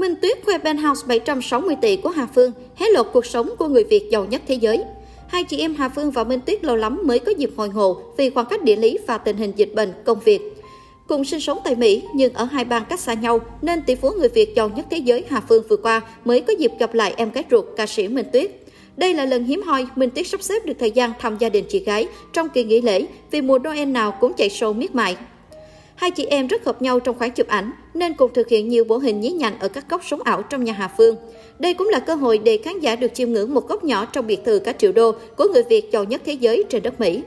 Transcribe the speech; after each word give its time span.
Minh 0.00 0.16
Tuyết 0.22 0.38
khoe 0.44 0.58
penthouse 0.58 1.06
760 1.06 1.76
tỷ 1.80 1.96
của 1.96 2.08
Hà 2.08 2.26
Phương, 2.34 2.52
hé 2.76 2.86
lộ 2.88 3.02
cuộc 3.02 3.26
sống 3.26 3.50
của 3.58 3.68
người 3.68 3.84
Việt 3.84 4.10
giàu 4.10 4.24
nhất 4.24 4.42
thế 4.48 4.54
giới. 4.54 4.84
Hai 5.28 5.44
chị 5.44 5.58
em 5.58 5.74
Hà 5.74 5.88
Phương 5.88 6.10
và 6.10 6.24
Minh 6.24 6.40
Tuyết 6.40 6.64
lâu 6.64 6.76
lắm 6.76 7.00
mới 7.04 7.18
có 7.18 7.32
dịp 7.38 7.50
hội 7.56 7.68
ngộ 7.68 8.02
vì 8.16 8.30
khoảng 8.30 8.46
cách 8.46 8.62
địa 8.62 8.76
lý 8.76 8.98
và 9.06 9.18
tình 9.18 9.36
hình 9.36 9.52
dịch 9.56 9.74
bệnh, 9.74 9.92
công 10.04 10.20
việc. 10.20 10.40
Cùng 11.08 11.24
sinh 11.24 11.40
sống 11.40 11.58
tại 11.64 11.74
Mỹ 11.74 12.02
nhưng 12.14 12.32
ở 12.32 12.44
hai 12.44 12.64
bang 12.64 12.84
cách 12.88 13.00
xa 13.00 13.14
nhau 13.14 13.40
nên 13.62 13.82
tỷ 13.82 13.94
phú 13.94 14.10
người 14.18 14.28
Việt 14.28 14.54
giàu 14.56 14.68
nhất 14.68 14.86
thế 14.90 14.96
giới 14.96 15.24
Hà 15.28 15.40
Phương 15.48 15.64
vừa 15.68 15.76
qua 15.76 16.00
mới 16.24 16.40
có 16.40 16.52
dịp 16.58 16.72
gặp 16.78 16.94
lại 16.94 17.14
em 17.16 17.30
gái 17.30 17.44
ruột 17.50 17.64
ca 17.76 17.86
sĩ 17.86 18.08
Minh 18.08 18.26
Tuyết. 18.32 18.50
Đây 18.96 19.14
là 19.14 19.24
lần 19.24 19.44
hiếm 19.44 19.62
hoi 19.62 19.86
Minh 19.96 20.10
Tuyết 20.10 20.26
sắp 20.26 20.42
xếp 20.42 20.66
được 20.66 20.74
thời 20.78 20.90
gian 20.90 21.12
thăm 21.18 21.38
gia 21.38 21.48
đình 21.48 21.64
chị 21.68 21.78
gái 21.78 22.08
trong 22.32 22.48
kỳ 22.48 22.64
nghỉ 22.64 22.80
lễ 22.80 23.06
vì 23.30 23.40
mùa 23.40 23.58
Noel 23.58 23.88
nào 23.88 24.16
cũng 24.20 24.32
chạy 24.32 24.48
show 24.48 24.74
miết 24.74 24.94
mại. 24.94 25.16
Hai 26.00 26.10
chị 26.10 26.24
em 26.24 26.46
rất 26.46 26.64
hợp 26.64 26.82
nhau 26.82 27.00
trong 27.00 27.18
khoản 27.18 27.30
chụp 27.30 27.48
ảnh 27.48 27.72
nên 27.94 28.14
cùng 28.14 28.30
thực 28.34 28.48
hiện 28.48 28.68
nhiều 28.68 28.84
bộ 28.84 28.98
hình 28.98 29.20
nhí 29.20 29.30
nhảnh 29.30 29.58
ở 29.58 29.68
các 29.68 29.84
góc 29.90 30.00
sống 30.04 30.22
ảo 30.22 30.42
trong 30.42 30.64
nhà 30.64 30.72
Hà 30.72 30.88
Phương. 30.96 31.16
Đây 31.58 31.74
cũng 31.74 31.88
là 31.88 31.98
cơ 31.98 32.14
hội 32.14 32.38
để 32.38 32.58
khán 32.64 32.80
giả 32.80 32.96
được 32.96 33.14
chiêm 33.14 33.32
ngưỡng 33.32 33.54
một 33.54 33.68
góc 33.68 33.84
nhỏ 33.84 34.04
trong 34.04 34.26
biệt 34.26 34.40
thự 34.44 34.58
cả 34.58 34.72
triệu 34.72 34.92
đô 34.92 35.12
của 35.36 35.46
người 35.52 35.62
Việt 35.62 35.92
giàu 35.92 36.04
nhất 36.04 36.22
thế 36.24 36.32
giới 36.32 36.64
trên 36.68 36.82
đất 36.82 37.00
Mỹ. 37.00 37.22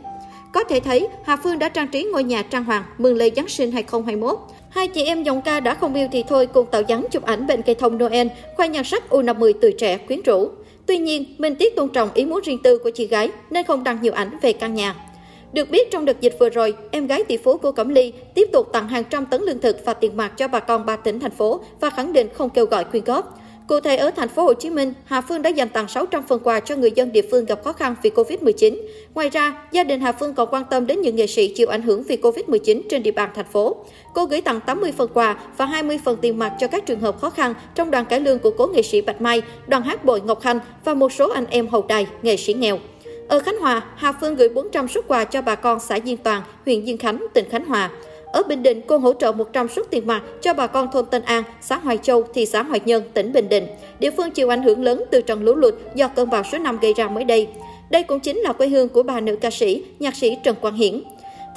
Có 0.54 0.64
thể 0.64 0.80
thấy, 0.80 1.08
Hà 1.24 1.36
Phương 1.36 1.60
đã 1.60 1.70
trang 1.70 1.88
trí 1.88 2.04
ngôi 2.04 2.24
nhà 2.24 2.42
trang 2.42 2.64
hoàng 2.64 2.84
mừng 2.98 3.16
lễ 3.16 3.32
Giáng 3.36 3.48
sinh 3.48 3.72
2021. 3.72 4.40
Hai 4.70 4.88
chị 4.88 5.04
em 5.04 5.24
dòng 5.24 5.42
ca 5.42 5.60
đã 5.60 5.74
không 5.74 5.94
yêu 5.94 6.08
thì 6.12 6.24
thôi 6.30 6.48
cùng 6.48 6.66
tạo 6.72 6.82
dáng 6.82 7.06
chụp 7.12 7.24
ảnh 7.24 7.48
bên 7.48 7.62
cây 7.62 7.76
thông 7.76 7.98
Noel, 7.98 8.28
khoe 8.56 8.68
nhan 8.68 8.84
sắc 8.84 9.04
U50 9.10 9.54
tuổi 9.62 9.72
trẻ 9.72 9.98
quyến 9.98 10.22
rũ. 10.22 10.50
Tuy 10.86 10.98
nhiên, 10.98 11.36
Minh 11.38 11.56
Tiết 11.56 11.76
tôn 11.76 11.90
trọng 11.90 12.10
ý 12.14 12.26
muốn 12.26 12.42
riêng 12.44 12.60
tư 12.64 12.78
của 12.78 12.90
chị 12.90 13.08
gái 13.08 13.30
nên 13.52 13.66
không 13.66 13.84
đăng 13.84 14.02
nhiều 14.02 14.14
ảnh 14.14 14.38
về 14.42 14.54
căn 14.54 14.74
nhà. 14.74 14.96
Được 15.54 15.70
biết 15.70 15.92
trong 15.92 16.06
đợt 16.06 16.22
dịch 16.22 16.36
vừa 16.40 16.50
rồi, 16.50 16.74
em 16.92 17.08
gái 17.08 17.24
tỷ 17.24 17.38
phú 17.38 17.58
của 17.58 17.72
Cẩm 17.72 17.90
Ly 17.90 18.14
tiếp 18.36 18.50
tục 18.54 18.70
tặng 18.74 18.88
hàng 18.88 19.04
trăm 19.10 19.26
tấn 19.26 19.42
lương 19.42 19.60
thực 19.60 19.86
và 19.86 19.94
tiền 19.94 20.18
mặt 20.18 20.34
cho 20.38 20.48
bà 20.48 20.60
con 20.60 20.86
ba 20.86 20.96
tỉnh 20.96 21.20
thành 21.20 21.32
phố 21.32 21.62
và 21.80 21.90
khẳng 21.90 22.14
định 22.14 22.28
không 22.34 22.50
kêu 22.50 22.66
gọi 22.66 22.84
quyên 22.84 23.04
góp. 23.04 23.40
Cụ 23.68 23.80
thể 23.80 23.96
ở 23.96 24.12
thành 24.12 24.30
phố 24.30 24.44
Hồ 24.44 24.54
Chí 24.54 24.70
Minh, 24.70 24.94
Hà 25.06 25.22
Phương 25.22 25.42
đã 25.42 25.50
dành 25.50 25.70
tặng 25.70 25.88
600 25.88 26.24
phần 26.28 26.40
quà 26.44 26.60
cho 26.60 26.76
người 26.76 26.92
dân 26.96 27.12
địa 27.12 27.22
phương 27.32 27.46
gặp 27.46 27.64
khó 27.64 27.74
khăn 27.74 27.96
vì 28.04 28.10
Covid-19. 28.10 28.78
Ngoài 29.14 29.30
ra, 29.30 29.64
gia 29.72 29.84
đình 29.84 30.02
Hà 30.02 30.12
Phương 30.12 30.34
còn 30.34 30.50
quan 30.52 30.64
tâm 30.70 30.88
đến 30.88 31.02
những 31.02 31.16
nghệ 31.16 31.28
sĩ 31.28 31.48
chịu 31.48 31.68
ảnh 31.68 31.82
hưởng 31.82 32.04
vì 32.04 32.18
Covid-19 32.18 32.82
trên 32.90 33.04
địa 33.04 33.12
bàn 33.12 33.30
thành 33.36 33.46
phố. 33.52 33.76
Cô 34.14 34.26
gửi 34.26 34.42
tặng 34.42 34.60
80 34.60 34.92
phần 34.98 35.10
quà 35.14 35.38
và 35.58 35.66
20 35.66 36.00
phần 36.06 36.18
tiền 36.22 36.40
mặt 36.40 36.54
cho 36.60 36.68
các 36.68 36.86
trường 36.86 37.00
hợp 37.00 37.22
khó 37.22 37.30
khăn 37.30 37.54
trong 37.76 37.92
đoàn 37.92 38.06
cải 38.06 38.20
lương 38.20 38.40
của 38.40 38.52
cố 38.52 38.68
nghệ 38.68 38.82
sĩ 38.82 39.02
Bạch 39.02 39.22
Mai, 39.22 39.42
đoàn 39.68 39.84
hát 39.84 40.06
bội 40.06 40.22
Ngọc 40.22 40.42
Khanh 40.42 40.60
và 40.86 40.94
một 40.94 41.12
số 41.12 41.30
anh 41.30 41.46
em 41.50 41.68
hậu 41.68 41.86
đài, 41.88 42.08
nghệ 42.22 42.38
sĩ 42.38 42.54
nghèo. 42.54 42.80
Ở 43.28 43.40
Khánh 43.40 43.58
Hòa, 43.58 43.82
Hà 43.96 44.12
Phương 44.12 44.36
gửi 44.36 44.50
400 44.50 44.88
xuất 44.88 45.08
quà 45.08 45.24
cho 45.24 45.42
bà 45.42 45.56
con 45.56 45.80
xã 45.80 46.00
Diên 46.06 46.18
Toàn, 46.18 46.42
huyện 46.66 46.86
Diên 46.86 46.98
Khánh, 46.98 47.26
tỉnh 47.34 47.50
Khánh 47.50 47.66
Hòa. 47.66 47.90
Ở 48.26 48.44
Bình 48.44 48.64
Định, 48.64 48.82
cô 48.88 48.98
hỗ 48.98 49.14
trợ 49.14 49.32
100 49.32 49.70
suất 49.70 49.90
tiền 49.90 50.08
mặt 50.08 50.24
cho 50.42 50.54
bà 50.54 50.68
con 50.68 50.88
thôn 50.92 51.06
Tân 51.06 51.22
An, 51.22 51.44
xã 51.62 51.78
Hoài 51.78 51.98
Châu, 51.98 52.24
thị 52.34 52.46
xã 52.46 52.64
Hoài 52.64 52.80
Nhân, 52.86 53.04
tỉnh 53.14 53.34
Bình 53.34 53.50
Định. 53.50 53.68
Địa 54.00 54.12
phương 54.18 54.32
chịu 54.32 54.50
ảnh 54.50 54.64
hưởng 54.64 54.84
lớn 54.84 55.04
từ 55.12 55.22
trận 55.22 55.44
lũ 55.44 55.56
lụt 55.56 55.74
do 55.96 56.08
cơn 56.08 56.30
bão 56.30 56.44
số 56.52 56.58
5 56.58 56.78
gây 56.82 56.94
ra 56.94 57.08
mới 57.08 57.24
đây. 57.24 57.48
Đây 57.90 58.04
cũng 58.04 58.20
chính 58.20 58.38
là 58.38 58.54
quê 58.54 58.68
hương 58.68 58.90
của 58.90 59.04
bà 59.04 59.20
nữ 59.20 59.36
ca 59.36 59.50
sĩ, 59.52 59.84
nhạc 60.00 60.16
sĩ 60.16 60.38
Trần 60.44 60.56
Quang 60.62 60.76
Hiển. 60.76 61.04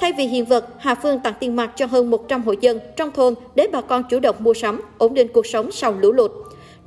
Thay 0.01 0.13
vì 0.17 0.23
hiện 0.23 0.45
vật, 0.45 0.67
Hà 0.79 0.95
Phương 0.95 1.19
tặng 1.19 1.33
tiền 1.39 1.55
mặt 1.55 1.71
cho 1.75 1.85
hơn 1.85 2.11
100 2.11 2.43
hộ 2.43 2.53
dân 2.61 2.79
trong 2.95 3.11
thôn 3.11 3.33
để 3.55 3.67
bà 3.71 3.81
con 3.81 4.03
chủ 4.09 4.19
động 4.19 4.35
mua 4.39 4.53
sắm, 4.53 4.81
ổn 4.97 5.13
định 5.13 5.27
cuộc 5.33 5.45
sống 5.45 5.71
sau 5.71 5.95
lũ 6.01 6.11
lụt. 6.11 6.31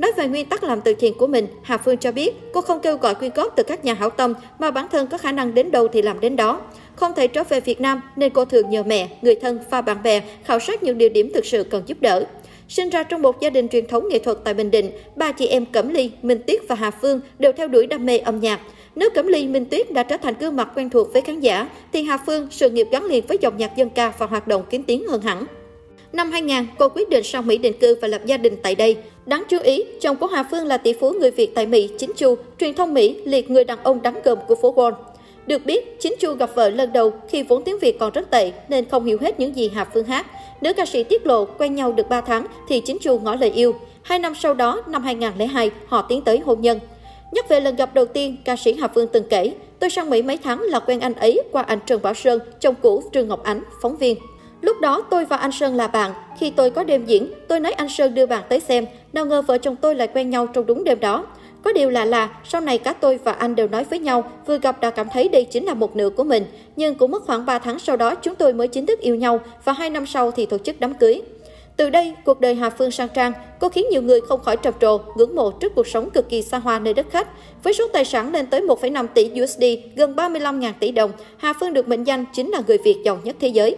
Nói 0.01 0.13
về 0.17 0.29
nguyên 0.29 0.47
tắc 0.47 0.65
làm 0.65 0.81
từ 0.81 0.95
thiện 0.95 1.15
của 1.15 1.27
mình, 1.27 1.47
Hà 1.63 1.79
Phương 1.79 1.97
cho 1.97 2.13
biết 2.13 2.35
cô 2.53 2.61
không 2.61 2.81
kêu 2.81 2.97
gọi 2.97 3.15
quyên 3.15 3.31
góp 3.35 3.57
từ 3.57 3.63
các 3.63 3.85
nhà 3.85 3.95
hảo 3.95 4.11
tâm 4.11 4.35
mà 4.59 4.71
bản 4.71 4.87
thân 4.93 5.07
có 5.07 5.19
khả 5.19 5.33
năng 5.33 5.55
đến 5.55 5.71
đâu 5.71 5.89
thì 5.89 6.03
làm 6.03 6.21
đến 6.21 6.37
đó. 6.37 6.61
Không 6.97 7.13
thể 7.17 7.27
trở 7.27 7.45
về 7.45 7.61
Việt 7.61 7.81
Nam 7.81 8.01
nên 8.17 8.33
cô 8.33 8.45
thường 8.45 8.71
nhờ 8.71 8.83
mẹ, 8.83 9.09
người 9.23 9.35
thân 9.35 9.59
và 9.71 9.81
bạn 9.81 10.03
bè 10.03 10.23
khảo 10.45 10.61
sát 10.61 10.83
những 10.83 10.99
địa 10.99 11.09
điểm 11.09 11.31
thực 11.35 11.47
sự 11.47 11.65
cần 11.65 11.83
giúp 11.87 12.01
đỡ. 12.01 12.27
Sinh 12.69 12.91
ra 12.91 13.03
trong 13.03 13.23
một 13.23 13.41
gia 13.41 13.51
đình 13.51 13.69
truyền 13.69 13.87
thống 13.87 14.09
nghệ 14.09 14.19
thuật 14.19 14.39
tại 14.45 14.55
Bình 14.55 14.71
Định, 14.71 14.91
ba 15.17 15.33
chị 15.33 15.47
em 15.47 15.67
Cẩm 15.67 15.89
Ly, 15.89 16.11
Minh 16.23 16.41
Tuyết 16.47 16.61
và 16.69 16.75
Hà 16.75 16.91
Phương 16.91 17.21
đều 17.39 17.53
theo 17.53 17.69
đuổi 17.69 17.87
đam 17.87 18.07
mê 18.07 18.19
âm 18.19 18.41
nhạc. 18.41 18.61
Nếu 18.95 19.11
Cẩm 19.15 19.27
Ly, 19.27 19.49
Minh 19.49 19.65
Tuyết 19.65 19.93
đã 19.93 20.03
trở 20.03 20.17
thành 20.17 20.35
gương 20.41 20.57
mặt 20.57 20.69
quen 20.75 20.91
thuộc 20.91 21.13
với 21.13 21.23
khán 21.23 21.41
giả, 21.41 21.69
thì 21.93 22.03
Hà 22.03 22.19
Phương 22.27 22.49
sự 22.51 22.71
nghiệp 22.71 22.87
gắn 22.91 23.05
liền 23.05 23.27
với 23.27 23.39
dòng 23.41 23.57
nhạc 23.57 23.77
dân 23.77 23.91
ca 23.91 24.13
và 24.19 24.27
hoạt 24.27 24.47
động 24.47 24.63
kiếm 24.71 24.83
tiếng 24.83 25.09
hơn 25.09 25.23
hẳn. 25.23 25.45
Năm 26.13 26.31
2000, 26.31 26.67
cô 26.79 26.89
quyết 26.89 27.09
định 27.09 27.25
sang 27.25 27.47
Mỹ 27.47 27.59
định 27.59 27.79
cư 27.81 27.97
và 28.03 28.09
lập 28.09 28.21
gia 28.27 28.37
đình 28.37 28.57
tại 28.63 28.75
đây. 28.75 28.97
Đáng 29.27 29.43
chú 29.49 29.59
ý, 29.63 29.85
chồng 30.01 30.17
của 30.17 30.27
Hà 30.27 30.43
Phương 30.51 30.67
là 30.67 30.77
tỷ 30.77 30.93
phú 30.93 31.13
người 31.13 31.31
Việt 31.31 31.55
tại 31.55 31.67
Mỹ, 31.67 31.91
Chính 31.99 32.13
Chu, 32.17 32.35
truyền 32.61 32.75
thông 32.75 32.95
Mỹ 32.95 33.17
liệt 33.25 33.51
người 33.51 33.65
đàn 33.65 33.79
ông 33.83 34.03
đáng 34.03 34.21
gờm 34.25 34.39
của 34.49 34.55
phố 34.55 34.75
Wall. 34.75 34.93
Được 35.47 35.67
biết, 35.67 36.01
Chính 36.01 36.15
Chu 36.21 36.35
gặp 36.35 36.51
vợ 36.55 36.71
lần 36.71 36.93
đầu 36.93 37.13
khi 37.29 37.43
vốn 37.43 37.63
tiếng 37.65 37.79
Việt 37.79 37.99
còn 37.99 38.13
rất 38.13 38.31
tệ 38.31 38.53
nên 38.69 38.89
không 38.89 39.05
hiểu 39.05 39.19
hết 39.21 39.41
những 39.41 39.57
gì 39.57 39.71
Hà 39.75 39.85
Phương 39.85 40.05
hát. 40.05 40.27
Nữ 40.61 40.73
ca 40.73 40.87
sĩ 40.87 41.03
tiết 41.03 41.27
lộ 41.27 41.45
quen 41.45 41.75
nhau 41.75 41.93
được 41.93 42.09
3 42.09 42.21
tháng 42.21 42.47
thì 42.69 42.81
Chính 42.81 42.99
Chu 42.99 43.19
ngỏ 43.19 43.35
lời 43.35 43.51
yêu. 43.51 43.75
Hai 44.03 44.19
năm 44.19 44.35
sau 44.35 44.55
đó, 44.55 44.83
năm 44.87 45.03
2002, 45.03 45.71
họ 45.87 46.03
tiến 46.03 46.23
tới 46.23 46.39
hôn 46.39 46.61
nhân. 46.61 46.79
Nhắc 47.33 47.49
về 47.49 47.61
lần 47.61 47.77
gặp 47.77 47.95
đầu 47.95 48.05
tiên, 48.05 48.37
ca 48.45 48.57
sĩ 48.57 48.75
Hà 48.75 48.89
Phương 48.89 49.09
từng 49.13 49.25
kể, 49.31 49.55
tôi 49.79 49.91
sang 49.91 50.11
Mỹ 50.11 50.23
mấy 50.23 50.37
tháng 50.37 50.61
là 50.61 50.81
quen 50.81 51.01
anh 51.01 51.15
ấy 51.15 51.43
qua 51.53 51.63
anh 51.63 51.79
Trần 51.87 52.03
Bảo 52.03 52.15
Sơn, 52.15 52.41
chồng 52.61 52.75
cũ 52.83 53.03
Trương 53.13 53.29
Ngọc 53.29 53.43
Ánh, 53.45 53.63
phóng 53.83 53.97
viên. 53.97 54.17
Lúc 54.61 54.81
đó 54.81 55.03
tôi 55.11 55.25
và 55.25 55.37
anh 55.37 55.53
Sơn 55.53 55.75
là 55.75 55.87
bạn, 55.87 56.13
khi 56.39 56.51
tôi 56.51 56.71
có 56.71 56.85
đêm 56.85 57.07
diễn, 57.07 57.33
tôi 57.49 57.61
nói 57.61 57.73
anh 57.73 57.89
Sơn 57.89 58.15
đưa 58.15 58.27
bạn 58.27 58.43
tới 58.49 58.61
xem, 58.61 58.87
nào 59.13 59.27
ngờ 59.27 59.43
vợ 59.43 59.59
chồng 59.59 59.77
tôi 59.77 59.95
lại 59.95 60.09
quen 60.15 60.31
nhau 60.31 60.47
trong 60.47 60.67
đúng 60.67 60.85
đêm 60.85 61.01
đó. 61.01 61.27
Có 61.65 61.73
điều 61.73 61.91
lạ 61.91 62.05
là, 62.05 62.29
sau 62.45 62.61
này 62.61 62.79
cả 62.79 62.93
tôi 62.93 63.19
và 63.25 63.33
anh 63.33 63.55
đều 63.55 63.69
nói 63.69 63.85
với 63.85 63.99
nhau, 63.99 64.25
vừa 64.47 64.59
gặp 64.59 64.81
đã 64.81 64.91
cảm 64.91 65.09
thấy 65.13 65.29
đây 65.29 65.45
chính 65.45 65.65
là 65.65 65.75
một 65.75 65.97
nửa 65.97 66.11
của 66.11 66.25
mình. 66.25 66.45
Nhưng 66.77 66.95
cũng 66.95 67.11
mất 67.11 67.25
khoảng 67.25 67.47
3 67.47 67.59
tháng 67.59 67.79
sau 67.79 67.97
đó 67.97 68.15
chúng 68.15 68.35
tôi 68.35 68.53
mới 68.53 68.69
chính 68.69 68.87
thức 68.87 69.01
yêu 69.01 69.15
nhau 69.15 69.41
và 69.65 69.73
2 69.73 69.91
năm 69.91 70.07
sau 70.07 70.31
thì 70.31 70.47
tổ 70.47 70.59
chức 70.59 70.81
đám 70.81 70.95
cưới. 70.95 71.23
Từ 71.77 71.91
đây, 71.91 72.15
cuộc 72.25 72.41
đời 72.41 72.55
Hà 72.55 72.71
Phương 72.71 72.91
sang 72.91 73.09
trang, 73.15 73.33
cô 73.61 73.69
khiến 73.69 73.87
nhiều 73.91 74.03
người 74.03 74.21
không 74.21 74.41
khỏi 74.41 74.57
trầm 74.57 74.75
trồ, 74.81 74.99
ngưỡng 75.17 75.35
mộ 75.35 75.51
trước 75.51 75.75
cuộc 75.75 75.87
sống 75.87 76.11
cực 76.11 76.29
kỳ 76.29 76.43
xa 76.43 76.59
hoa 76.59 76.79
nơi 76.79 76.95
đất 76.95 77.07
khách. 77.11 77.29
Với 77.63 77.75
số 77.75 77.89
tài 77.93 78.05
sản 78.05 78.33
lên 78.33 78.47
tới 78.47 78.61
1,5 78.61 79.07
tỷ 79.15 79.31
USD, 79.43 79.63
gần 79.97 80.15
35.000 80.15 80.73
tỷ 80.81 80.93
đồng, 80.93 81.11
Hà 81.37 81.53
Phương 81.53 81.73
được 81.73 81.89
mệnh 81.89 82.05
danh 82.05 82.25
chính 82.33 82.51
là 82.51 82.63
người 82.67 82.79
Việt 82.79 82.97
giàu 83.05 83.19
nhất 83.25 83.37
thế 83.41 83.49
giới. 83.49 83.77